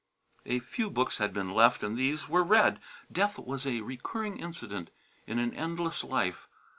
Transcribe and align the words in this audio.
A 0.47 0.57
few 0.57 0.89
books 0.89 1.19
had 1.19 1.31
been 1.31 1.53
left 1.53 1.83
and 1.83 1.95
these 1.95 2.27
were 2.27 2.41
read. 2.43 2.79
Death 3.11 3.37
was 3.37 3.67
a 3.67 3.81
recurring 3.81 4.39
incident 4.39 4.89
in 5.27 5.37
an 5.37 5.53
endless 5.53 6.03
life. 6.03 6.47